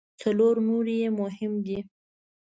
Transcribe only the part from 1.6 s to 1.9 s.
دي.